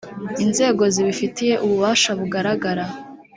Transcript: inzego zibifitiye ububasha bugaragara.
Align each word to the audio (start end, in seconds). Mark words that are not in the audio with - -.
inzego 0.43 0.83
zibifitiye 0.93 1.53
ububasha 1.65 2.11
bugaragara. 2.19 2.85